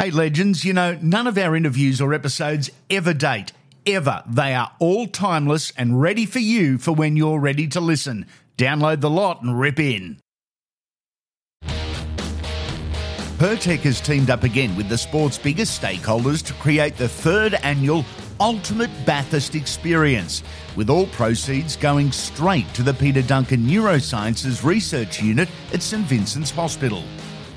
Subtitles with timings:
[0.00, 3.50] Hey, legends, you know, none of our interviews or episodes ever date.
[3.84, 4.22] Ever.
[4.28, 8.26] They are all timeless and ready for you for when you're ready to listen.
[8.56, 10.20] Download the lot and rip in.
[13.38, 18.04] Pertec has teamed up again with the sport's biggest stakeholders to create the third annual
[18.38, 20.44] Ultimate Bathurst Experience,
[20.76, 26.52] with all proceeds going straight to the Peter Duncan Neurosciences Research Unit at St Vincent's
[26.52, 27.02] Hospital.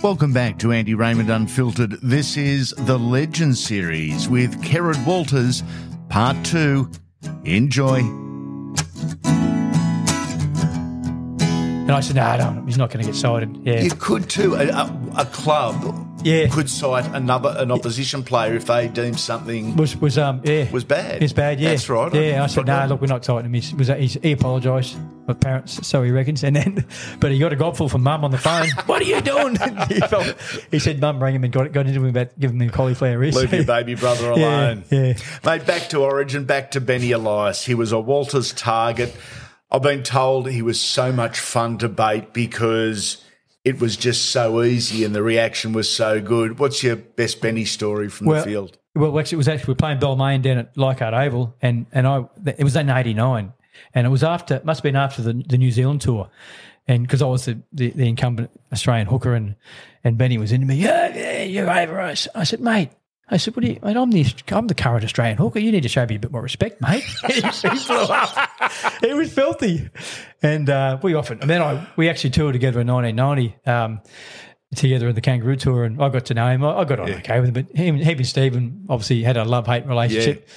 [0.03, 1.91] Welcome back to Andy Raymond Unfiltered.
[2.01, 5.61] This is the Legend series with Kerrod Walters,
[6.09, 6.89] part two.
[7.43, 7.99] Enjoy.
[11.77, 13.55] And I said, no, no, he's not going to get cited.
[13.61, 13.81] Yeah.
[13.81, 14.55] You could too.
[14.55, 16.47] A, a, a club Yeah.
[16.47, 20.83] could cite another an opposition player if they deemed something was was um yeah was
[20.83, 21.21] bad.
[21.23, 21.69] It's bad, yeah.
[21.69, 22.13] That's right.
[22.13, 23.53] Yeah, I said, But- no, look, we're not citing him.
[23.53, 24.97] He's, was he apologised.
[25.27, 26.83] My parents, so he reckons, and then,
[27.19, 28.67] but he got a gobful from mum on the phone.
[28.87, 29.55] what are you doing?
[29.87, 30.35] he, felt,
[30.71, 33.37] he said, mum rang him and got got into him about giving him cauliflower wrist.
[33.37, 34.83] Leave your baby brother Yeah, alone.
[34.89, 35.13] yeah.
[35.45, 37.63] Mate, back to Origin, back to Benny Elias.
[37.63, 39.15] He was a Walters target.
[39.71, 43.23] I've been told he was so much fun to bait because
[43.63, 46.59] it was just so easy and the reaction was so good.
[46.59, 48.77] What's your best Benny story from Well, the field?
[48.95, 52.05] Well, actually, it was actually we were playing Balmain down at Leichhardt Oval, and and
[52.05, 53.53] I it was in '89,
[53.93, 56.29] and it was after must have been after the, the New Zealand tour,
[56.87, 59.55] and because I was the, the, the incumbent Australian hooker, and
[60.03, 62.27] and Benny was into me, yeah, yeah, you're over us.
[62.35, 62.89] I said, mate.
[63.33, 63.79] I said, "What do you?
[63.81, 65.59] Mate, I'm the I'm the current Australian hooker.
[65.59, 68.51] You need to show me a bit more respect, mate." he flew up.
[69.01, 69.89] It was filthy,
[70.41, 71.39] and uh, we often.
[71.41, 73.69] And then I we actually toured together in 1990.
[73.69, 74.01] Um,
[74.75, 76.63] together in the Kangaroo Tour, and I got to know him.
[76.63, 79.43] I, I got on okay with him, but him, he and Stephen obviously had a
[79.43, 80.47] love hate relationship.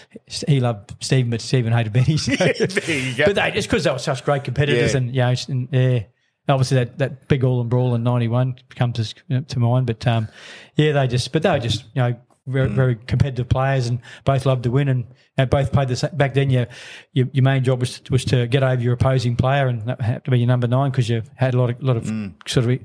[0.46, 2.16] He loved Stephen, but Stephen hated Benny.
[2.24, 2.32] So.
[2.36, 3.24] there you go.
[3.26, 4.98] But they just because they were such great competitors, Yeah.
[4.98, 6.02] and you know, and, yeah,
[6.48, 9.86] obviously that, that big all and brawl in '91 comes to, to mind.
[9.86, 10.28] But um,
[10.76, 12.16] yeah, they just, but they were just you know.
[12.46, 12.74] Very, Mm.
[12.74, 15.06] very competitive players, and both loved to win, and,
[15.38, 16.10] and both played the same.
[16.14, 16.66] Back then, your,
[17.14, 20.24] your your main job was was to get over your opposing player, and that had
[20.26, 22.34] to be your number nine because you had a lot of lot of Mm.
[22.46, 22.78] sort of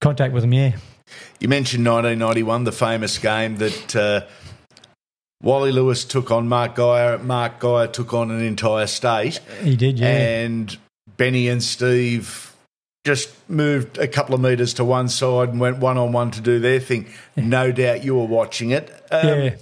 [0.00, 0.52] contact with them.
[0.52, 0.72] Yeah,
[1.40, 4.20] You mentioned 1991, the famous game that uh,
[5.42, 7.18] Wally Lewis took on Mark Geyer.
[7.18, 9.40] Mark Geyer took on an entire state.
[9.62, 9.98] he did.
[9.98, 10.08] Yeah,
[10.44, 10.76] and
[11.16, 12.52] Benny and Steve
[13.06, 16.40] just moved a couple of metres to one side and went one on one to
[16.42, 17.06] do their thing.
[17.36, 18.90] No doubt you were watching it.
[19.10, 19.54] Um, yeah.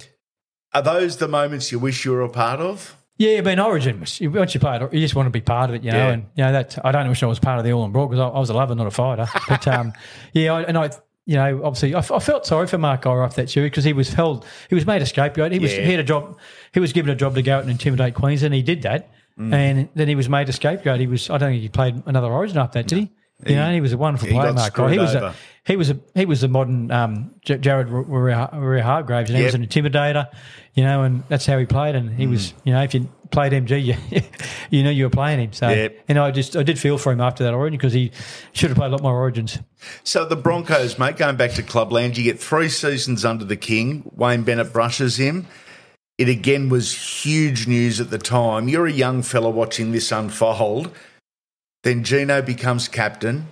[0.73, 2.97] Are those the moments you wish you were a part of?
[3.17, 4.01] Yeah, I mean, Origin.
[4.01, 5.97] was- Once you play it, you just want to be part of it, you know.
[5.97, 6.09] Yeah.
[6.11, 8.07] And you know that I don't wish I was part of the All and Brawl
[8.07, 9.27] because I, I was a lover, not a fighter.
[9.47, 9.93] But um,
[10.33, 10.89] yeah, I, and I,
[11.25, 13.93] you know, obviously, I, f- I felt sorry for Mark after that series because he
[13.93, 15.53] was held, he was made a scapegoat.
[15.53, 15.85] He was Yeah.
[15.85, 16.37] he had a job,
[16.73, 18.53] he was given a job to go out and intimidate Queensland.
[18.53, 19.53] He did that, Mm.
[19.53, 20.99] and then he was made a scapegoat.
[20.99, 23.11] He was, I don't think he played another Origin after that, did he?
[23.45, 24.75] You know, and he was a wonderful player, Mark.
[24.91, 25.25] He was over.
[25.27, 25.35] a,
[25.65, 29.47] he was a he was the modern um, J- Jared Waerea-Hargreaves, and he Yep.
[29.47, 30.27] was an intimidator,
[30.73, 31.95] you know, and that's how he played.
[31.95, 34.21] And he was, you know, if you played MG, you,
[34.69, 35.53] you know you were playing him.
[35.53, 36.05] So, Yep.
[36.07, 38.11] and I just I did feel for him after that Origin because he
[38.53, 39.59] should have played a lot more Origins.
[40.03, 44.09] So the Broncos, mate, going back to Clubland, you get three seasons under the King.
[44.15, 45.47] Wayne Bennett brushes him.
[46.17, 48.69] It again was huge news at the time.
[48.69, 50.95] You're a young fella watching this unfold.
[51.85, 53.45] Then Gino becomes captain.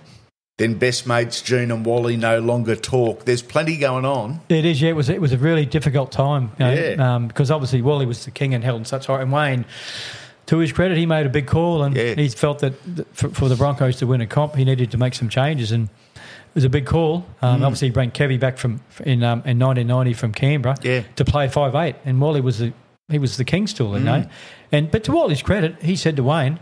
[0.58, 3.24] Then best mates Gene and Wally no longer talk.
[3.24, 4.40] There's plenty going on.
[4.48, 4.90] It is, yeah.
[4.90, 7.14] It was it was a really difficult time, you know, Yeah.
[7.14, 9.22] um, because obviously Wally was the king and held in such high.
[9.22, 9.64] And Wayne,
[10.46, 12.14] to his credit, he made a big call, and Yeah.
[12.14, 12.74] he felt that
[13.12, 15.88] for, for the Broncos to win a comp, he needed to make some changes, and
[16.16, 17.24] it was a big call.
[17.40, 17.64] Um, Mm.
[17.66, 21.02] Obviously, he brought Kevy back from in um, in 1990 from Canberra Yeah.
[21.16, 22.72] to play five eight, and Wally was the
[23.08, 24.04] he was the king still, you Mm.
[24.04, 24.26] know.
[24.72, 26.58] And but to Wally's credit, he said to Wayne,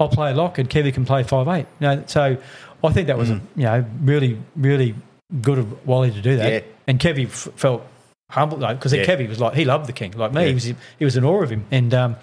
[0.00, 1.66] "I'll play lock, and Kevy can play five eight.
[1.80, 2.36] You know, so
[2.84, 3.36] I think that was Mm.
[3.36, 4.94] a, you know really really
[5.40, 6.52] good of Wally to do that.
[6.52, 6.60] Yeah.
[6.86, 7.86] And Kevy f- felt
[8.30, 9.04] humble though because Yeah.
[9.04, 10.42] Kevy was like he loved the king like me.
[10.42, 10.48] Yeah.
[10.48, 10.64] He was
[10.98, 12.16] he was in awe of him, and um,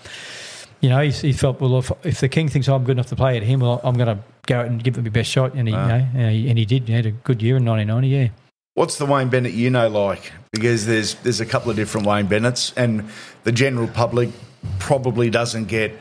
[0.82, 3.16] you know, he, he felt well if, if the king thinks I'm good enough to
[3.16, 5.54] play at him, well, I'm going to go out and give it my best shot,
[5.54, 6.88] and he, you know, and he, and he did.
[6.88, 8.08] He had a good year in 1990.
[8.08, 8.30] Yeah.
[8.76, 10.32] What's the Wayne Bennett you know like?
[10.54, 13.10] Because there's there's a couple of different Wayne Bennett's, and
[13.44, 14.30] the general public
[14.78, 15.92] probably doesn't get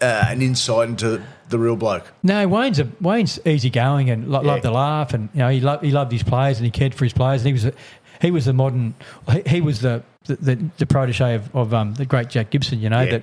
[0.00, 2.12] uh, an insight into the real bloke.
[2.22, 4.48] No, Wayne's a, Wayne's easygoing and lo- Yeah.
[4.48, 6.94] loved to laugh, and you know he loved he loved his players and he cared
[6.94, 7.40] for his players.
[7.42, 7.72] And he was a,
[8.20, 8.94] he was the modern
[9.32, 12.80] he, he was the the, the, the protege of, of um, the great Jack Gibson.
[12.80, 13.18] You know Yeah.
[13.18, 13.22] that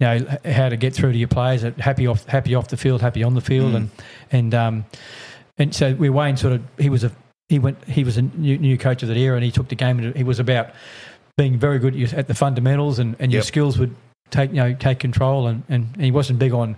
[0.00, 3.00] you know how to get through to your players, happy off happy off the field,
[3.02, 3.90] happy on the field, and
[4.32, 4.84] and um
[5.58, 7.12] and so we Wayne sort of he was a
[7.48, 9.74] he went he was a new, new coach of that era, and he took the
[9.76, 9.98] game.
[9.98, 10.70] And he was about
[11.36, 13.44] being very good at the fundamentals, and, and your Yep.
[13.46, 13.94] skills would
[14.30, 16.76] take you know take control, and, and, and he wasn't big on.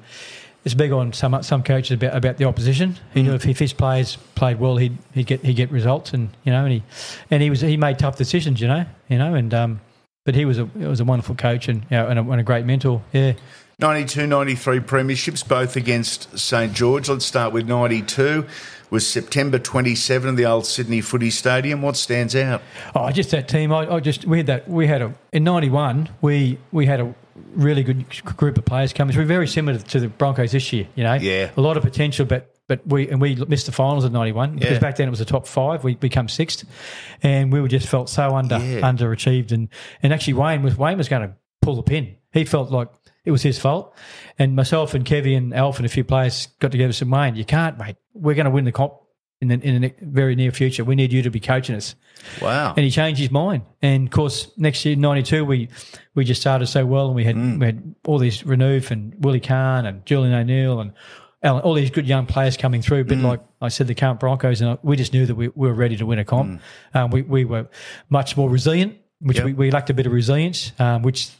[0.64, 2.96] It's big on some some coaches about, about the opposition.
[3.14, 6.30] He knew if, if his players played well, he'd he'd get he'd get results, and
[6.44, 6.82] you know, and he
[7.30, 9.80] and he was he made tough decisions, you know, you know, and um,
[10.24, 12.44] but he was a was a wonderful coach and you know, and, a, and a
[12.44, 13.02] great mentor.
[13.12, 13.32] Yeah,
[13.78, 17.08] 92, 93 premierships, both against St George.
[17.08, 18.46] Let's start with 92.
[18.90, 21.82] Was September 27, in the old Sydney Footy Stadium.
[21.82, 22.62] What stands out?
[22.94, 23.72] Oh, just that team.
[23.72, 24.68] I, I just we had that.
[24.68, 26.10] We had a in '91.
[26.20, 27.14] We we had a
[27.54, 28.04] really good
[28.36, 29.26] group of players coming through.
[29.26, 30.86] Very similar to the Broncos this year.
[30.94, 31.50] You know, Yeah.
[31.56, 34.78] a lot of potential, but but we and we missed the finals of '91 because
[34.78, 35.84] back then it was the top five.
[35.84, 36.64] We become sixth,
[37.22, 38.80] and we were just felt so under Yeah.
[38.80, 39.52] underachieved.
[39.52, 39.68] And
[40.02, 42.16] and actually Wayne was Wayne was going to pull the pin.
[42.32, 42.88] He felt like.
[43.24, 43.94] It was his fault,
[44.36, 47.36] and myself and Kevy and Alf and a few players got together and said, "Wayne,
[47.36, 47.94] you can't, mate.
[48.14, 48.94] We're going to win the comp
[49.42, 50.84] in the, in the very near future.
[50.84, 51.94] We need you to be coaching us."
[52.40, 52.72] Wow.
[52.76, 53.62] and he changed his mind.
[53.82, 55.68] And of course, next year, '92, we
[56.14, 59.40] we just started so well, and we had we had all these Renouf and Willie
[59.40, 60.92] Carne and Julian O'Neill and
[61.42, 63.04] Alan, all these good young players coming through.
[63.04, 65.74] But like I said, the current Broncos, and we just knew that we, we were
[65.74, 66.60] ready to win a comp.
[66.94, 67.66] Um, we we were
[68.08, 69.46] much more resilient, which Yep.
[69.46, 71.30] we, we lacked a bit of resilience, um, which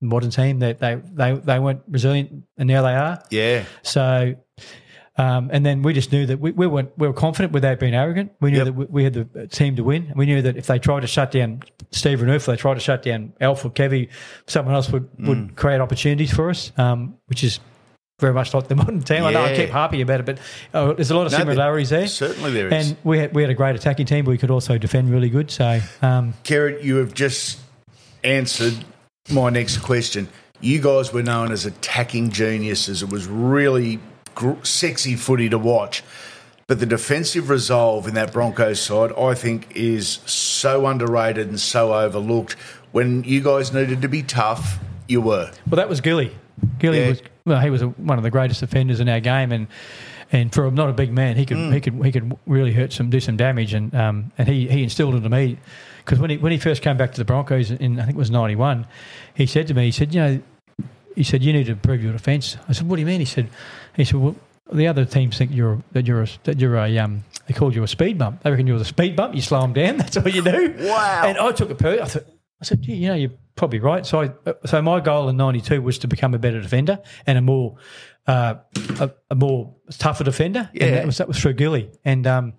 [0.00, 3.22] modern team they, they they they weren't resilient, and now they are.
[3.30, 3.64] yeah.
[3.82, 4.34] So,
[5.16, 7.94] um, and then we just knew that we, we weren't we were confident without being
[7.94, 8.32] arrogant.
[8.40, 8.64] We knew Yep.
[8.66, 10.12] that we, we had the team to win.
[10.16, 11.62] We knew that if they tried to shut down
[11.92, 14.08] Steve Renouf, if they tried to shut down Alf or Kevy,
[14.46, 15.28] someone else would, Mm.
[15.28, 17.60] would create opportunities for us, um, which is
[18.20, 19.24] very much like the modern team.
[19.24, 20.38] I know I keep harping about it, but
[20.72, 22.06] uh, there's a lot of No, similarities there.
[22.08, 22.88] Certainly there is.
[22.90, 25.28] And we had, we had a great attacking team, but we could also defend really
[25.28, 25.50] good.
[25.50, 27.58] So, um, you have just
[28.22, 28.74] answered
[29.30, 30.28] my next question.
[30.60, 33.02] You guys were known as attacking geniuses.
[33.02, 33.98] It was really
[34.62, 36.02] sexy footy to watch.
[36.66, 41.92] But the defensive resolve in that Broncos side, I think, is so underrated and so
[41.94, 42.54] overlooked.
[42.92, 44.78] When you guys needed to be tough,
[45.08, 45.50] you were.
[45.68, 46.34] Well, that was Gilly.
[46.78, 47.08] Gilly Yeah.
[47.08, 47.60] was well.
[47.60, 49.66] He was a, one of the greatest defenders in our game, and
[50.32, 51.74] and for not a big man, he could Mm.
[51.74, 54.82] he could he could really hurt some, do some damage, and um and he he
[54.84, 55.58] instilled into me
[55.98, 58.18] because when he when he first came back to the Broncos in I think it
[58.18, 58.86] was ninety one,
[59.34, 60.40] he said to me, he said, you know,
[61.14, 62.56] he said you need to improve your defence.
[62.68, 63.20] I said, what do you mean?
[63.20, 63.48] He said,
[63.94, 64.36] he said, well,
[64.72, 67.82] the other teams think you're that you're a, that you're a um they called you
[67.82, 68.42] a speed bump.
[68.42, 69.34] They reckon you're the speed bump.
[69.34, 69.96] You slow them down.
[69.98, 70.74] That's all you do.
[70.78, 71.22] Wow.
[71.26, 72.00] And I took a per.
[72.00, 72.24] I thought.
[72.60, 74.06] I said, "Gee, you know, you're probably right.
[74.06, 77.42] So, I, so my goal in '92 was to become a better defender and a
[77.42, 77.76] more,
[78.26, 78.54] uh,
[79.00, 80.70] a, a more tougher defender.
[80.72, 80.84] Yeah.
[80.84, 81.90] And that was that was through Gilly.
[82.04, 82.54] And um,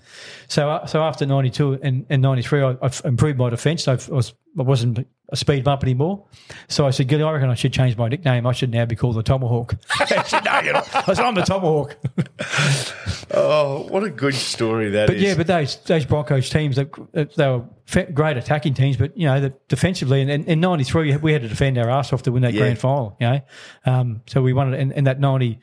[0.47, 3.87] so, uh, so after '92 and, and '93, I, I improved my defence.
[3.87, 6.23] I was I wasn't a speed bump anymore.
[6.67, 8.45] So I said, Gilly, I reckon I should change my nickname.
[8.45, 9.75] I should now be called the Tomahawk.
[9.99, 10.95] I said, No, you're not.
[10.95, 11.97] I said, I'm the Tomahawk.
[13.31, 15.15] Oh, what a good story that is!
[15.15, 17.63] But yeah, but those those Broncos teams, they, they were
[18.13, 21.49] great attacking teams, but you know, the, defensively, and in, in '93 we had to
[21.49, 22.61] defend our ass off to win that Yeah.
[22.61, 23.17] grand final.
[23.19, 23.41] You know,
[23.87, 25.59] um, so we won it in, in that 90,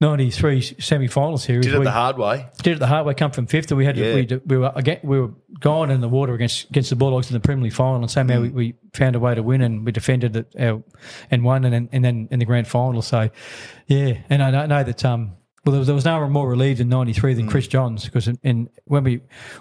[0.00, 1.66] 93 semi-final series.
[1.66, 2.46] Did it we the hard way.
[2.62, 3.14] did it the hard way.
[3.14, 4.14] Come from fifth, we had to, Yeah.
[4.14, 7.34] we, we were again, we were gone in the water against against the Bulldogs in
[7.34, 10.36] the preliminary final, and somehow we, we found a way to win, and we defended
[10.36, 10.78] it uh,
[11.32, 13.02] and won, and then, and then in the grand final.
[13.02, 13.28] So,
[13.88, 15.32] yeah, and I know- that um,
[15.64, 18.28] well, there was, there was no one more relieved in '93 than Chris Johns because
[18.28, 19.20] in, in when we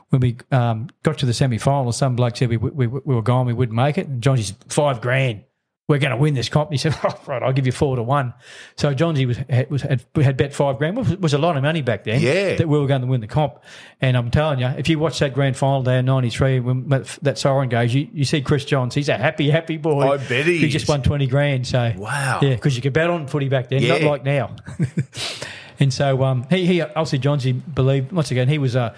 [0.09, 3.23] when we um, got to the semi final, some bloke said we, we we were
[3.23, 5.43] gone, we wouldn't make it, and Johns said five grand.
[5.87, 6.69] We're going to win this comp.
[6.69, 8.33] And he said, oh, "Right, I'll give you four to one."
[8.75, 11.63] So Johnsy was had, was had, had bet five grand, which was a lot of
[11.63, 12.19] money back then.
[12.21, 12.55] Yeah.
[12.55, 13.63] that we were going to win the comp.
[14.01, 17.37] And I'm telling you, if you watch that grand final day in '93 when that,
[17.37, 18.95] siren goes, you, you see Chris Johns.
[18.95, 20.01] He's a happy, happy boy.
[20.11, 21.65] I bet he He just won twenty grand.
[21.65, 22.39] So Wow.
[22.41, 24.55] yeah, because you could bet on footy back then, not like now.
[25.79, 28.93] and so um, he, he obviously Johnsy believed once again he was a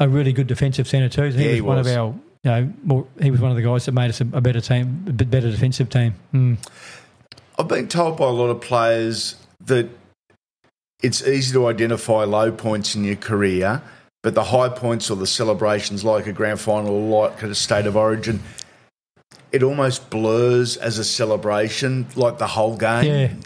[0.00, 1.34] a really good defensive centre too.
[1.36, 2.14] He Yeah, was he one of our.
[2.44, 4.60] You know, more, he was one of the guys that made us a, a better
[4.60, 6.14] team, a bit better defensive team.
[6.32, 6.58] Mm.
[7.58, 9.88] I've been told by a lot of players that
[11.02, 13.82] it's easy to identify low points in your career,
[14.22, 17.86] but the high points or the celebrations, like a grand final or like a state
[17.86, 18.42] of origin,
[19.52, 23.04] it almost blurs as a celebration, like the whole game.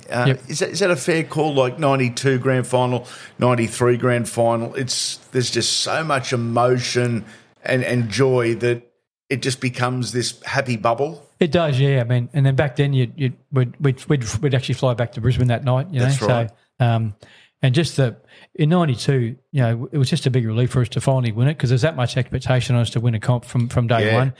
[0.08, 0.22] Yeah.
[0.22, 0.40] Uh, Yep.
[0.48, 1.54] is, that, is that a fair call?
[1.54, 3.06] Like 92 grand final,
[3.38, 4.74] 93 grand final.
[4.74, 7.26] It's There's just so much emotion
[7.62, 8.87] and, and joy that
[9.30, 11.24] it just becomes this happy bubble.
[11.40, 12.00] It does, yeah.
[12.00, 15.12] I mean, and then back then, you you we'd, we'd we'd we'd actually fly back
[15.12, 15.88] to Brisbane that night.
[15.90, 16.50] You know, That's right.
[16.80, 17.14] so um,
[17.62, 18.16] and just the
[18.54, 21.48] in '92, you know, it was just a big relief for us to finally win
[21.48, 24.06] it because there's that much expectation on us to win a comp from from day
[24.06, 24.14] Yeah.
[24.16, 24.34] one.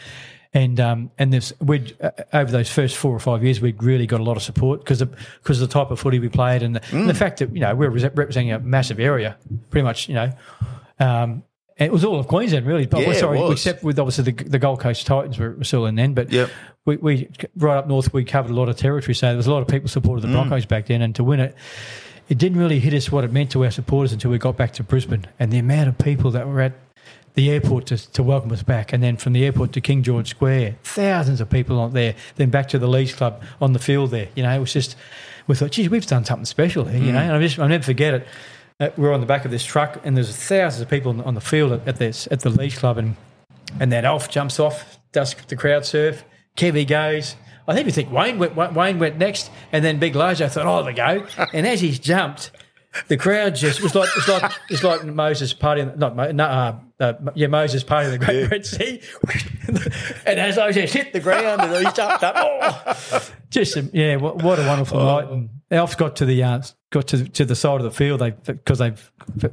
[0.54, 4.06] And um, and this we'd uh, over those first four or five years, we'd really
[4.06, 6.62] got a lot of support because of because of the type of footy we played
[6.62, 7.06] and the, and Mm.
[7.06, 9.36] the fact that you know we're representing a massive area,
[9.70, 10.32] pretty much, you know.
[10.98, 11.42] Um, and
[11.78, 12.86] it was all of Queensland, really.
[12.86, 13.52] But Yeah, it sorry, was.
[13.52, 16.14] except with obviously the, the Gold Coast Titans were, were still in then.
[16.14, 16.50] But Yep.
[16.84, 19.52] we, we right up north, we covered a lot of territory, so there was a
[19.52, 20.28] lot of people supported Mm.
[20.28, 21.54] the Broncos back then, and to win it,
[22.28, 24.72] it didn't really hit us what it meant to our supporters until we got back
[24.74, 26.72] to Brisbane, and the amount of people that were at
[27.34, 30.28] the airport to, to welcome us back, and then from the airport to King George
[30.28, 34.10] Square, thousands of people on there, then back to the Leagues Club on the field
[34.10, 34.28] there.
[34.34, 34.96] You know, it was just
[35.46, 37.00] we thought, geez, we've done something special here.
[37.02, 38.26] You know, and I just I'll never forget it.
[38.80, 41.40] Uh, we're on the back of this truck, and there's thousands of people on the,
[41.40, 43.16] field at, this at the Leagues Club, and
[43.80, 46.24] and then Alf jumps off, does the crowd surf.
[46.56, 47.34] Kevy goes.
[47.66, 50.84] I think we think Wayne went, Wayne went next, and then Big Lojo thought, "Oh,
[50.84, 52.52] they go." And as he's jumped,
[53.08, 57.12] the crowd just was like it's like it's like Moses partying, not no, uh, uh,
[57.34, 59.00] yeah, Moses partying the Great Red Sea,
[60.24, 64.42] and as I just hit the ground and he jumped up, oh, just yeah, what,
[64.42, 65.28] what a wonderful night.
[65.28, 68.30] And Alf got to the uh, got to to the side of the field they
[68.30, 68.94] because they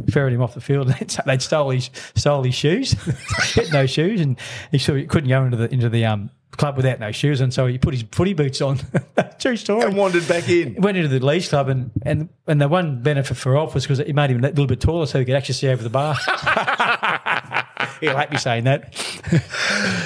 [0.10, 0.88] ferried him off the field.
[1.26, 2.94] They'd, stole his stole his shoes,
[3.54, 4.40] had no shoes, and
[4.72, 6.30] he sort of couldn't go into the into the um.
[6.52, 8.80] Club without no shoes, and so he put his footy boots on.
[9.40, 10.76] True story And wandered back in.
[10.76, 14.00] went into the Leagues Club, and, and, and the one benefit for Alf was because
[14.00, 16.16] it made him a little bit taller so he could actually see over the bar.
[18.02, 18.94] He'll hate me saying that.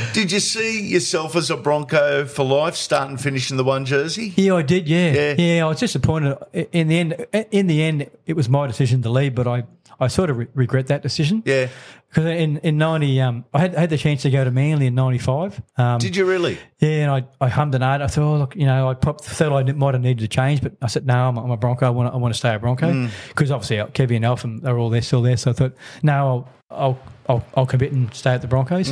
[0.13, 3.85] Did you see yourself as a Bronco for life, start and finish in the one
[3.85, 4.33] jersey?
[4.35, 4.87] Yeah, I did.
[4.87, 5.35] Yeah, Yeah.
[5.37, 5.65] yeah.
[5.65, 6.37] I was disappointed.
[6.71, 9.63] In the end, in the end, it was my decision to leave, but I,
[9.99, 11.43] I sort of re- regret that decision.
[11.45, 11.67] Yeah.
[12.09, 14.95] because in in ninety, um, I had, had the chance to go to Manly in
[14.95, 15.61] ninety five.
[15.77, 16.57] Um, Did you really?
[16.79, 18.01] Yeah, and I, I hummed and ahed.
[18.01, 20.73] I thought, oh, look, you know, I thought I might have needed to change, but
[20.81, 21.85] I said, no, I'm, a- I'm a Bronco.
[21.85, 24.61] I want to, I want to stay a Bronco because obviously uh, Kevy and and
[24.61, 25.37] they're all there, still there.
[25.37, 28.89] So I thought, no, I'll, I'll, I'll, I'll commit and stay at the Broncos.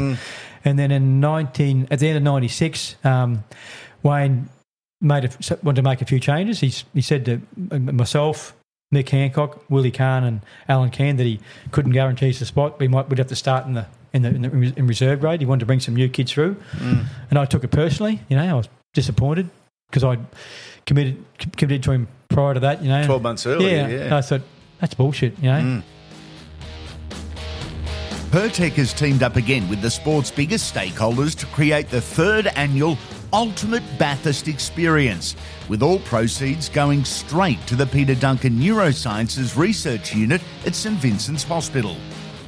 [0.66, 3.44] And then in 19, at the end of 96, um,
[4.04, 4.50] Wayne
[5.00, 6.60] made a, wanted to make a few changes.
[6.60, 7.42] He, he said to
[7.80, 8.54] myself,
[8.94, 11.39] Mick Hancock, Willie Carne, and Alan Cann that he
[11.72, 12.79] couldn't guarantee us a spot.
[12.79, 15.41] We might we'd have to start in the in the, in the in reserve grade.
[15.41, 17.06] He wanted to bring some new kids through, mm.
[17.29, 18.22] and I took it personally.
[18.29, 19.50] You know, I was disappointed
[19.89, 20.17] because I
[20.86, 21.24] committed
[21.58, 22.82] committed to him prior to that.
[22.82, 24.17] You know, 12 months earlier, Yeah, yeah.
[24.17, 24.41] I thought
[24.79, 25.38] that's bullshit.
[25.39, 25.60] You know.
[25.62, 25.84] Mm.
[28.32, 32.98] Pertec has teamed up again with the sport's biggest stakeholders to create the third annual
[33.34, 35.36] Ultimate Bathurst Experience,
[35.68, 41.44] with all proceeds going straight to the Peter Duncan Neurosciences Research Unit at St Vincent's
[41.44, 41.98] Hospital.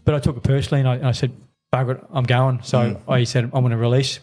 [0.05, 1.33] But I took it personally, and I, and I said,
[1.75, 4.21] "Bugger I'm going." So I said, "I'm going to release,"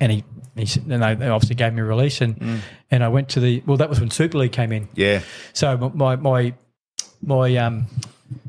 [0.00, 0.24] and he.
[0.56, 3.40] He said, and they they obviously gave me a release, and and I went to
[3.40, 3.76] the well.
[3.76, 4.86] That was when Super League came in.
[4.94, 5.20] Yeah.
[5.52, 6.54] So my my
[7.22, 7.86] my um,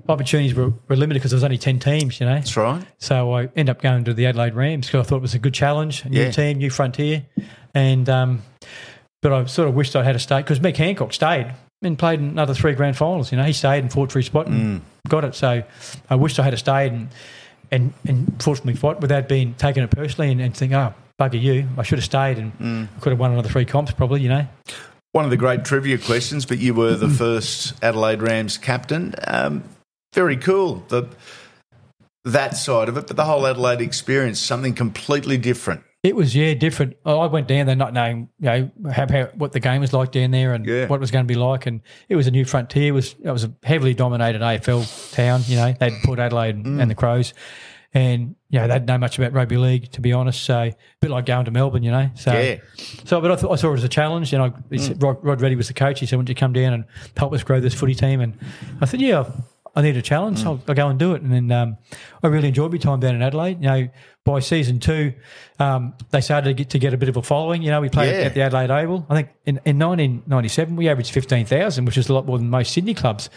[0.07, 2.35] opportunities were, were limited because there was only ten teams, you know.
[2.35, 2.85] That's right.
[2.99, 5.39] So I ended up going to the Adelaide Rams because I thought it was a
[5.39, 6.31] good challenge, a new Yeah.
[6.31, 7.25] team, new frontier,
[7.73, 8.43] and um,
[9.23, 12.19] but I sort of wished I had a stay because Mick Hancock stayed and played
[12.19, 13.31] another three grand finals.
[13.31, 15.33] You know, he stayed and fought for his spot and got it.
[15.33, 15.63] So
[16.07, 17.09] I wished I had a stayed and
[17.71, 21.41] and and fortunately fought without being taking it personally and, and think, ah, oh bugger
[21.41, 23.01] you, I should have stayed and mm.
[23.01, 24.21] could have won another three comps probably.
[24.21, 24.47] You know.
[25.11, 27.17] One of the great trivia questions, but you were the mm.
[27.17, 29.15] first Adelaide Rams captain.
[29.25, 29.63] Um,
[30.13, 30.83] very cool.
[30.89, 31.07] The
[32.25, 35.83] that side of it, but the whole Adelaide experience, something completely different.
[36.05, 36.97] It was yeah different.
[37.03, 40.11] I went down there not knowing you know how, how what the game was like
[40.11, 40.85] down there and Yeah.
[40.85, 42.89] what it was going to be like, and it was a new frontier.
[42.89, 45.41] It was it was a heavily dominated AFL town.
[45.47, 46.99] You know they'd Port Adelaide and, and the mm.
[46.99, 47.33] Crows,
[47.91, 50.43] and you know they didn't know much about rugby league to be honest.
[50.43, 52.11] So a bit like going to Melbourne, you know.
[52.13, 52.57] So Yeah.
[53.03, 55.03] so, but I, thought, I saw it as a challenge, and I he said, mm.
[55.03, 56.01] Rod, Rod Reddy was the coach.
[56.01, 56.85] He said, "Why don't you come down and
[57.17, 58.37] help us grow this footy team?" And
[58.79, 59.25] I said, "Yeah,
[59.75, 60.41] I need a challenge.
[60.43, 60.45] Mm.
[60.45, 61.77] I'll, I'll go and do it." And then um,
[62.21, 63.57] I really enjoyed my time down in Adelaide.
[63.59, 63.87] You know,
[64.25, 65.13] by season two,
[65.59, 67.61] um, they started to get to get a bit of a following.
[67.61, 68.25] You know, we played Yeah.
[68.25, 69.05] at the Adelaide Oval.
[69.09, 72.73] I think in, in 1997 we averaged 15,000, which is a lot more than most
[72.73, 73.29] Sydney clubs.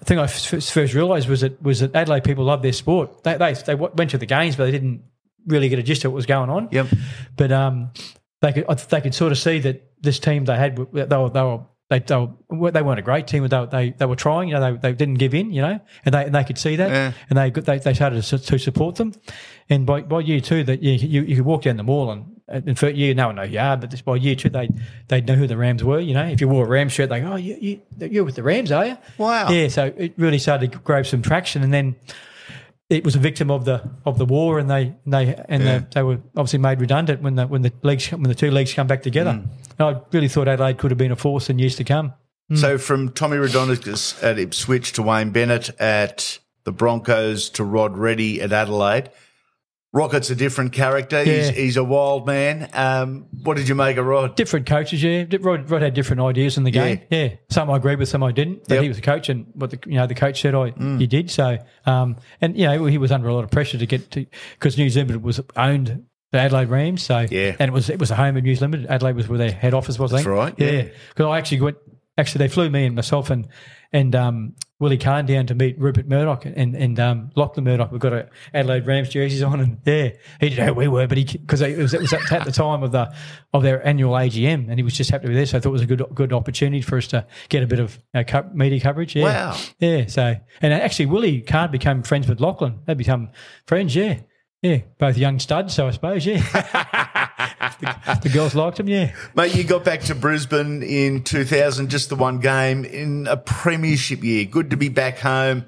[0.00, 3.22] The thing I f- first realised was that was that Adelaide people love their sport.
[3.24, 5.02] They, they they went to the games, but they didn't
[5.46, 6.68] really get a gist of what was going on.
[6.72, 6.86] Yep.
[7.36, 7.92] But um,
[8.42, 10.82] they could they could sort of see that this team they had they
[11.16, 13.90] were they were they, they, were, they weren't a great team, but they, were- they
[13.96, 14.48] they were trying.
[14.48, 15.52] You know, they, they didn't give in.
[15.52, 17.12] You know, and they and they could see that, Yeah.
[17.30, 19.12] and they they, they started to, to support them.
[19.68, 22.32] And by, by year two, that you, you you could walk down the mall and.
[22.48, 24.68] And for year, no one know who you are, but this by year two, they
[25.08, 25.98] they know who the Rams were.
[25.98, 28.36] You know, if you wore a Rams shirt, they go, "Oh, you, you you're with
[28.36, 29.50] the Rams, are you?" Wow.
[29.50, 31.96] Yeah, so it really started to grab some traction, and then
[32.88, 35.78] it was a victim of the of the war, and they and they and Yeah.
[35.78, 38.74] they, they were obviously made redundant when the when the leagues when the two leagues
[38.74, 39.32] come back together.
[39.32, 39.48] Mm.
[39.78, 42.14] And I really thought Adelaide could have been a force in years to come.
[42.54, 48.40] So from Tommy Raudonikis at Ipswich to Wayne Bennett at the Broncos to Rod Reddy
[48.40, 49.10] at Adelaide.
[49.96, 51.24] Rocket's a different character.
[51.24, 51.52] He's, Yeah.
[51.52, 52.68] he's a wild man.
[52.74, 54.36] Um, what did you make of Rod?
[54.36, 55.24] Different coaches, yeah.
[55.40, 57.00] Rod, Rod had different ideas in the game.
[57.10, 58.64] Yeah, some I agreed with, some I didn't.
[58.68, 58.80] But Yep.
[58.80, 58.82] Mm.
[58.82, 61.30] he was a coach, and what the you know the coach said, I he did.
[61.30, 64.26] So, um, and you know he was under a lot of pressure to get to
[64.58, 66.04] because News Limited was owned.
[66.32, 67.54] The Adelaide Rams, so Yeah.
[67.58, 68.86] and it was it was a home of News Limited.
[68.86, 70.12] Adelaide was where their head office was.
[70.12, 70.26] I think.
[70.26, 70.70] That's right, yeah.
[70.70, 71.76] Yeah, because I actually went.
[72.18, 73.46] Actually, they flew me and myself and
[73.92, 77.90] and um, Willie Carne down to meet Rupert Murdoch and and um, Lachlan Murdoch.
[77.90, 81.06] We've got a Adelaide Rams jerseys on, and yeah, he didn't know who we were,
[81.06, 83.12] but he because it was, it was at, at the time of the
[83.54, 85.46] of their annual AGM, and he was just happy to be there.
[85.46, 87.80] So I thought it was a good good opportunity for us to get a bit
[87.80, 89.16] of uh, co- media coverage.
[89.16, 89.24] Yeah.
[89.24, 89.56] Wow.
[89.78, 90.06] Yeah.
[90.06, 92.80] So and actually, Willie Carne became friends with Lachlan.
[92.86, 93.30] They become
[93.66, 93.96] friends.
[93.96, 94.20] Yeah.
[94.62, 96.24] Yeah, both young studs, so I suppose.
[96.26, 96.38] Yeah,
[97.80, 98.88] the, the girls liked him.
[98.88, 103.36] Yeah, Mate, you got back to Brisbane in 2000, just the one game in a
[103.36, 104.44] premiership year.
[104.44, 105.64] Good to be back home,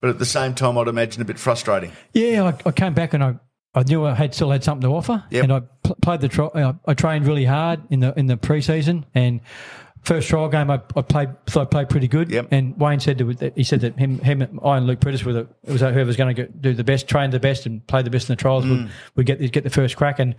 [0.00, 1.92] but at the same time, I'd imagine a bit frustrating.
[2.12, 3.34] Yeah, I, I came back and I,
[3.74, 5.44] I knew I had still had something to offer, Yep.
[5.44, 8.36] and I pl- played the tri- uh, I trained really hard in the in the
[8.36, 9.40] preseason and.
[10.02, 11.30] First trial game, I, I played.
[11.48, 12.30] So I played pretty good.
[12.30, 12.48] Yep.
[12.50, 15.48] And Wayne said that he said that him, him, I and Luke Priddis were the
[15.64, 18.28] it was whoever's going to do the best, train the best, and play the best
[18.28, 18.70] in the trials Mm.
[18.70, 20.18] would, would get the, get the first crack.
[20.18, 20.34] And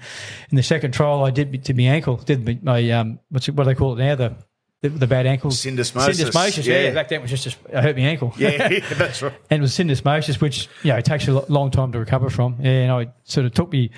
[0.50, 3.56] in the second trial, I did did my ankle, did my, my um what's it,
[3.56, 4.36] what do they call it now the
[4.82, 6.24] the, the bad ankle Syndesmosis.
[6.24, 6.82] Syndesmosis, yeah.
[6.84, 6.94] Yeah.
[6.94, 8.34] Back then it was just, just I hurt my ankle.
[8.38, 9.34] Yeah, that's right.
[9.50, 12.56] and it was syndesmosis, which you know it takes a long time to recover from.
[12.62, 13.92] Yeah, and I sort of took me.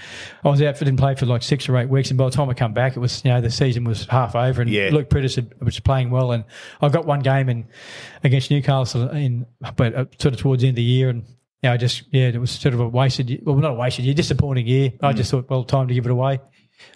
[0.43, 2.31] I was out for didn't play for like six or eight weeks, and by the
[2.31, 4.89] time I come back, it was you know the season was half over, and Yeah.
[4.91, 6.43] Luke Priddis had, was playing well, and
[6.81, 7.67] I got one game in
[8.23, 11.25] against Newcastle in, but uh, sort of towards the end of the year, and
[11.61, 14.15] yeah, I just yeah, it was sort of a wasted, well, not a wasted year,
[14.15, 14.89] disappointing year.
[14.89, 14.97] Mm.
[15.03, 16.39] I just thought, well, time to give it away.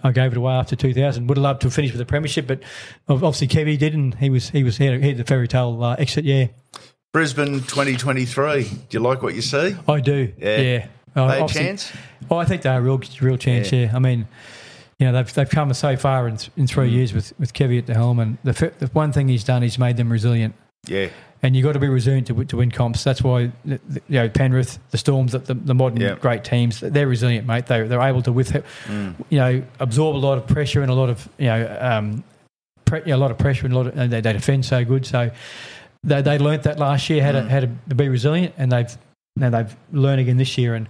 [0.04, 1.28] I gave it away after 2000.
[1.28, 2.62] Would have loved to have finished with the premiership, but
[3.08, 5.84] obviously Kevy did, and he was he was he had, he had the fairy tale
[5.84, 6.26] uh, exit.
[6.26, 6.48] Yeah,
[7.14, 8.64] Brisbane 2023.
[8.64, 9.76] Do you like what you see?
[9.88, 10.34] I do.
[10.38, 10.58] Yeah.
[10.62, 10.88] Yeah.
[11.16, 11.94] Uh, They a chance?
[12.30, 13.72] Oh, I think they're a real, real chance.
[13.72, 13.92] Yeah.
[13.94, 14.28] I mean,
[15.00, 16.70] you know, they've they've come so far in in Mm.
[16.70, 19.62] three years with with Kevy at the helm, and the the one thing he's done,
[19.62, 20.56] he's made them resilient.
[20.88, 21.08] Yeah.
[21.46, 23.04] And you've got to be resilient to, to win comps.
[23.04, 23.80] That's why you
[24.10, 26.16] know Penrith, the Storms, the, the modern Yeah.
[26.16, 27.68] great teams, they're resilient, mate.
[27.68, 28.52] They they're able to with
[28.88, 29.14] Mm.
[29.30, 32.24] you know absorb a lot of pressure and a lot of you know um,
[32.86, 34.66] pre- you know, a lot of pressure and a lot of and they, they defend
[34.66, 35.06] so good.
[35.06, 35.30] So
[36.04, 38.98] they they learnt that last year how to how to be resilient, and they've
[39.36, 40.88] now they've learned again this year, and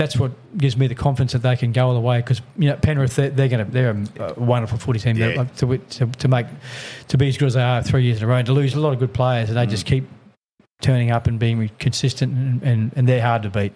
[0.00, 2.20] that's what gives me the confidence that they can go all the way.
[2.20, 5.26] Because you know Penrith, they're, they're going to they're a wonderful footy team Yeah.
[5.26, 6.46] like, uh, to, to to make
[7.08, 8.74] to be as good as they are three years in a row, and to lose
[8.74, 9.70] a lot of good players, and they mm.
[9.70, 10.08] just keep
[10.80, 13.74] turning up and being consistent, and, and, and they're hard to beat.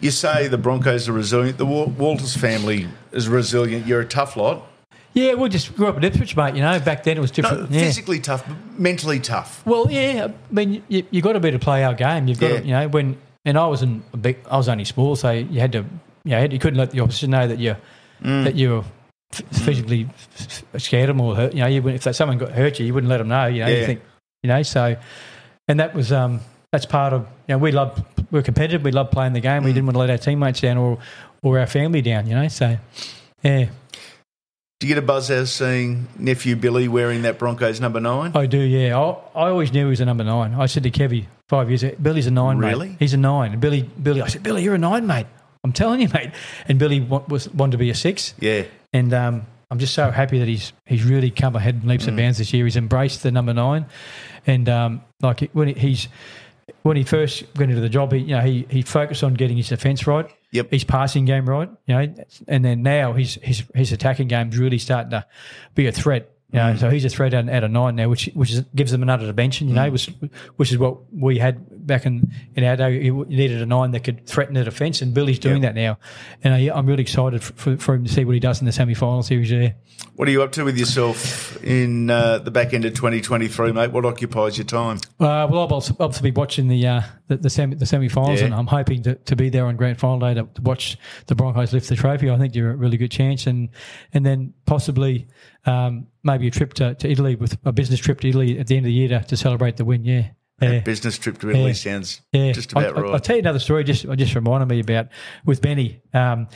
[0.00, 1.58] You say the Broncos are resilient.
[1.58, 3.88] The Walters family is resilient.
[3.88, 4.68] You're a tough lot.
[5.14, 6.54] Yeah, we just grew up in Ipswich, mate.
[6.54, 7.70] You know, back then it was No, different.
[7.72, 7.80] yeah.
[7.80, 9.66] physically tough, but mentally tough.
[9.66, 12.28] Well, yeah, I mean, you, you got to be to play our game.
[12.28, 12.60] You've got Yeah.
[12.60, 13.16] to, you know, when
[13.46, 15.78] and I wasn't a big, I was only small, so you had to,
[16.24, 17.76] you know, you couldn't let the opposition know that you
[18.22, 18.44] Mm.
[18.44, 18.84] that you were
[19.32, 21.52] f- physically f- scared them or hurt.
[21.54, 23.44] You know, you wouldn't, if someone got hurt you, you wouldn't let them know.
[23.46, 23.80] You know, Yeah.
[23.80, 24.00] you think,
[24.42, 24.96] you know, so
[25.68, 26.40] and that was um
[26.72, 28.82] that's part of you know we love we're competitive.
[28.82, 29.62] We love playing the game.
[29.62, 29.66] Mm.
[29.66, 30.98] We didn't want to let our teammates down or
[31.42, 32.26] or our family down.
[32.26, 32.78] You know, so
[33.42, 33.66] yeah,
[34.80, 38.32] Do you get a buzz out of seeing nephew Billy wearing that Broncos number nine?
[38.34, 38.98] I do, yeah.
[38.98, 40.54] I, I always knew he was a number nine.
[40.54, 42.88] I said to Kevy five years ago, Billy's a nine, Really?
[42.90, 42.96] mate.
[42.98, 43.52] He's a nine.
[43.52, 45.26] And Billy, Billy, I said, Billy, you're a nine, mate.
[45.64, 46.30] I'm telling you, mate.
[46.68, 48.34] And Billy wa- was wanted to be a six.
[48.38, 48.64] Yeah.
[48.92, 52.08] And um, I'm just so happy that he's he's really come ahead and leaps Mm.
[52.08, 52.64] and bounds this year.
[52.64, 53.86] He's embraced the number nine,
[54.46, 56.08] and um, like when he- he's
[56.82, 59.56] when he first went into the job, he you know he he focused on getting
[59.56, 60.70] his defence right, Yep.
[60.70, 62.14] his passing game right, you know,
[62.46, 65.26] and then now his his his attacking game's really starting to
[65.74, 66.30] be a threat.
[66.52, 68.92] You know, so he's a threat out, out of nine now, which which is, gives
[68.92, 69.68] them another dimension.
[69.68, 69.92] You know, mm.
[69.92, 70.10] which
[70.56, 73.02] which is what we had back in in our day.
[73.02, 75.98] You needed a nine that could threaten the defence, and Billy's doing that now.
[76.44, 78.66] And uh, I, I'm really excited for, for him to see what he does in
[78.66, 79.74] the semi final series there.
[80.16, 83.92] What are you up to with yourself in uh, the back end of 2023, mate?
[83.92, 84.96] What occupies your time?
[85.20, 88.46] Uh, well, I'll obviously be watching the uh, the, the semi the semi-finals, Yeah.
[88.46, 91.34] and I'm hoping to, to be there on grand final day to, to watch the
[91.34, 92.30] Broncos lift the trophy.
[92.30, 93.68] I think you're a really good chance, and
[94.14, 95.26] and then possibly
[95.66, 98.76] um, maybe a trip to, to Italy with a business trip to Italy at the
[98.78, 100.02] end of the year to, to celebrate the win.
[100.06, 100.28] Yeah,
[100.60, 100.80] yeah.
[100.80, 103.12] Business trip to Italy sounds just about I, I- right.
[103.14, 103.84] I'll tell you another story.
[103.84, 105.08] Just just reminded me about
[105.44, 106.00] with Benny.
[106.14, 106.48] Um,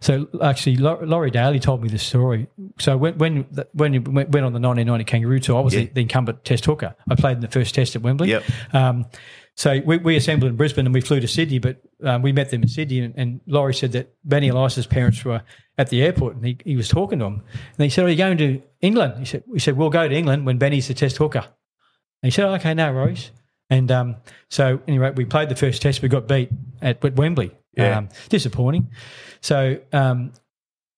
[0.00, 2.46] so actually, Laurie Daley told me this story.
[2.78, 6.02] So when when when you went on the 1990 Kangaroo tour, I was the, the
[6.02, 6.94] incumbent Test hooker.
[7.10, 8.28] I played in the first Test at Wembley.
[8.28, 8.44] Yep.
[8.72, 9.06] Um,
[9.56, 12.50] so we, we assembled in Brisbane and we flew to Sydney, but um, we met
[12.50, 13.00] them in Sydney.
[13.00, 15.42] And, and Laurie said that Benny Elias's parents were
[15.76, 17.42] at the airport and he, he was talking to them.
[17.76, 19.14] And he said, Are you going to England?
[19.18, 21.44] He said, We said, We'll go to England when Benny's the Test hooker.
[22.22, 23.30] And he said, oh, okay, no worries.
[23.70, 24.16] And um,
[24.48, 26.00] so, anyway, we played the first test.
[26.02, 26.50] We got beat
[26.80, 27.50] at, at Wembley.
[27.76, 27.98] Yeah.
[27.98, 28.90] Um, disappointing.
[29.40, 30.32] So, um,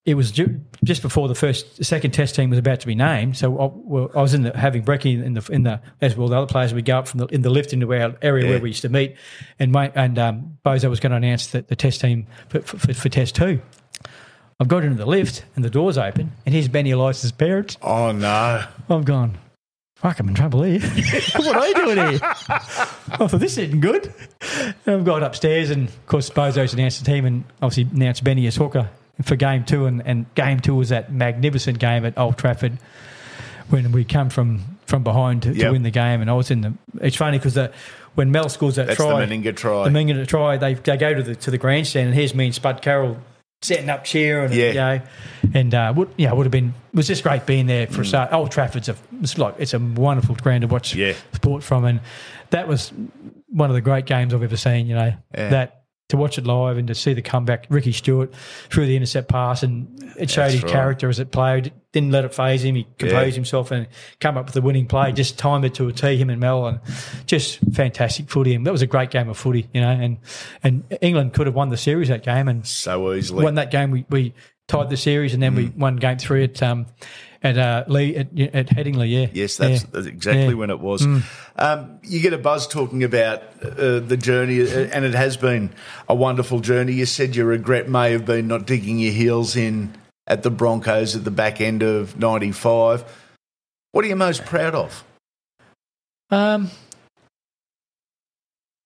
[0.06, 2.94] it was ju- just before the first, the second test team was about to be
[2.94, 3.36] named.
[3.36, 6.28] So, I, well, I was in the having brekkie in the in the as well.
[6.28, 8.50] The other players would go up from the in the lift into our area Yeah.
[8.52, 9.16] where we used to meet,
[9.58, 12.94] and mate, and um, Bozo was going to announce that the test team for, for,
[12.94, 13.60] for test two.
[14.58, 17.76] I've got into the lift and the doors open, and here's Benny Elias's parents.
[17.82, 18.64] oh, no.
[18.88, 19.36] I've gone,
[20.00, 20.80] fuck, I'm in trouble here.
[21.36, 22.18] what are you doing here?
[22.22, 24.12] Oh, I thought, this isn't good.
[24.86, 28.46] And I've gone upstairs, and of course, Bozo's announced the team and obviously announced Benny
[28.46, 28.88] as hooker
[29.22, 29.86] for game two.
[29.86, 32.78] And, and game two was that magnificent game at Old Trafford
[33.68, 35.58] when we come from, from behind to, Yep.
[35.66, 36.20] to win the game.
[36.20, 36.74] And I was in the.
[37.00, 37.58] It's funny because
[38.14, 39.84] when Mel scores that That's try, the Meninga try.
[39.88, 42.54] the Meninga try, they, they go to the to the grandstand, and here's me and
[42.54, 43.18] Spud Carroll
[43.62, 44.68] setting up cheer, and Yeah.
[44.68, 45.00] you know,
[45.54, 48.04] and uh, would yeah, would have been it was just great being there for a
[48.04, 48.32] start.
[48.32, 50.96] Old Trafford's a it's like it's a wonderful ground to watch Mm.
[50.96, 51.12] Yeah.
[51.34, 52.00] sport from, and
[52.50, 52.92] that was
[53.48, 54.86] one of the great games I've ever seen.
[54.86, 55.48] You know Yeah.
[55.50, 55.76] that.
[56.08, 58.34] To watch it live and to see the comeback, Ricky Stuart
[58.68, 59.86] through the intercept pass, and
[60.18, 60.72] it showed That's his right.
[60.72, 61.72] character as it played.
[61.92, 62.74] Didn't let it phase him.
[62.74, 63.86] He composed himself and
[64.18, 65.12] come up with the winning play.
[65.12, 66.80] Just timed it to a tee, Him and Mel, and
[67.26, 68.56] just fantastic footy.
[68.56, 69.88] And that was a great game of footy, you know.
[69.90, 70.18] And
[70.64, 73.44] and England could have won the series that game, and so easily.
[73.44, 73.92] won that game.
[73.92, 74.34] We, we
[74.70, 75.76] tied the series, and then we Mm.
[75.76, 76.86] won game three at um
[77.42, 79.10] at uh, Lee at, at Headingley.
[79.10, 79.88] Yeah, Yes, that's, Yeah.
[79.92, 80.54] that's exactly Yeah.
[80.54, 81.02] when it was.
[81.06, 81.22] Mm.
[81.56, 85.70] Um, you get a buzz talking about uh, the journey, uh, and it has been
[86.08, 86.92] a wonderful journey.
[86.92, 89.94] You said your regret may have been not digging your heels in
[90.26, 93.04] at the Broncos at the back end of '95.
[93.92, 95.02] What are you most proud of?
[96.30, 96.70] Um,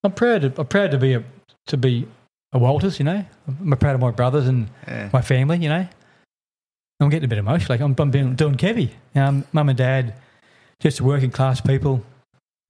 [0.05, 0.43] I'm proud.
[0.43, 1.25] To, I'm proud to be a
[1.67, 2.07] to be
[2.55, 2.99] a Walters.
[2.99, 5.11] You know, I'm proud of my brothers and Yeah.
[5.13, 5.59] my family.
[5.59, 5.89] You know,
[7.01, 7.75] I'm getting a bit emotional.
[7.75, 8.91] Like I'm, I'm being, doing Kevy.
[9.15, 10.15] Um, Mum and Dad,
[10.81, 12.03] just working class people.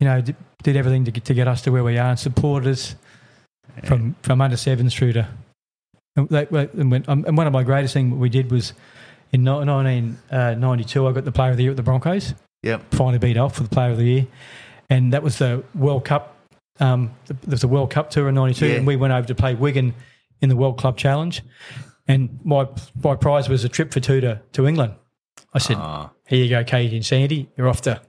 [0.01, 2.19] You know, did, did everything to get to get us to where we are and
[2.19, 2.97] supported us
[3.85, 5.29] from from under sevens through to.
[6.17, 8.73] And, they, and, when, um, and one of my greatest things we did was
[9.33, 11.07] in 1992.
[11.09, 12.95] I got the Player of the Year at the Broncos Yep.
[12.95, 14.27] finally beat off for the Player of the Year,
[14.89, 16.34] and that was the World Cup.
[16.81, 18.75] Um, there was a World Cup tour in '92, Yeah.
[18.77, 19.95] and we went over to play Wigan
[20.41, 21.43] in the World Club Challenge,
[22.09, 22.67] and my
[23.03, 24.95] my prize was a trip for two to, to England.
[25.53, 27.49] I said, Ah, "Here you go, Katie and Sandy.
[27.57, 28.01] You're off to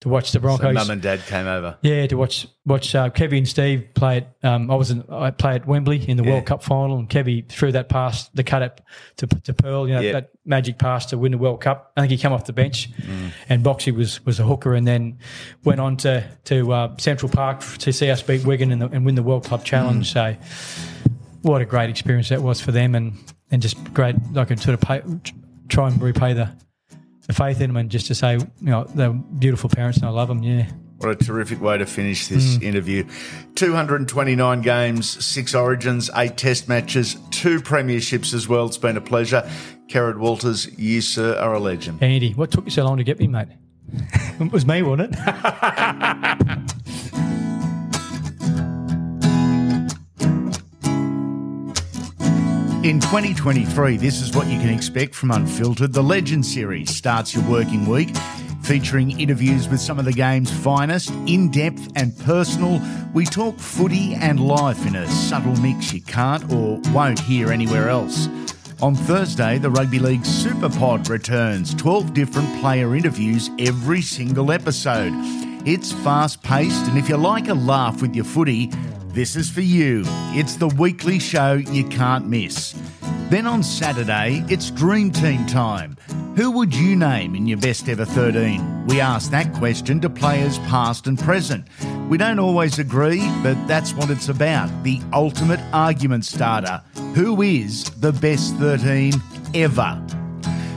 [0.00, 0.58] to watch the Broncos.
[0.58, 1.78] so Broncos." mum and dad came over.
[1.82, 4.36] yeah, to watch watch uh, Kevy and Steve play at.
[4.42, 6.32] Um, I was in, I played at Wembley in the Yeah.
[6.32, 8.80] World Cup final, and Kevy threw that pass, the cut up
[9.16, 10.12] to to Pearl, you know Yeah.
[10.12, 11.92] that magic pass to win the World Cup.
[11.96, 13.30] I think he came off the bench, Mm.
[13.48, 15.18] and Boxy was was a hooker, and then
[15.64, 19.06] went on to to uh, Central Park to see us beat Wigan and, the, and
[19.06, 20.06] win the World Club Challenge.
[20.12, 20.12] Mm.
[20.12, 20.36] So,
[21.42, 23.14] what a great experience that was for them, and
[23.50, 24.16] and just great.
[24.36, 25.02] I could sort of pay,
[25.68, 26.50] try and repay the.
[27.26, 30.10] The faith in them, and just to say, you know, they're beautiful parents, and I
[30.10, 30.42] love them.
[30.42, 32.62] Yeah, What a terrific way to finish this mm.
[32.62, 33.04] interview.
[33.56, 38.66] 229 games, six origins, eight test matches, two premierships as well.
[38.66, 39.48] It's been a pleasure.
[39.88, 42.02] Kerrod Walters, you, sir, are a legend.
[42.02, 43.48] Andy, what took you so long to get me, mate?
[44.40, 45.18] it was me, wasn't it?
[52.86, 55.92] In 2023, this is what you can expect from Unfiltered.
[55.92, 58.16] The Legend series starts your working week,
[58.62, 62.80] featuring interviews with some of the game's finest, in depth and personal.
[63.12, 67.88] We talk footy and life in a subtle mix you can't or won't hear anywhere
[67.88, 68.28] else.
[68.80, 75.12] On Thursday, the Rugby League Super Pod returns 12 different player interviews every single episode.
[75.66, 78.70] It's fast paced, and if you like a laugh with your footy,
[79.16, 80.02] this is for you.
[80.36, 82.74] It's the weekly show you can't miss.
[83.30, 85.96] Then on Saturday, it's Dream Team time.
[86.36, 88.84] Who would you name in your best ever 13?
[88.86, 91.66] We ask that question to players past and present.
[92.10, 96.82] We don't always agree, but that's what it's about the ultimate argument starter.
[97.14, 99.14] Who is the best 13
[99.54, 100.15] ever?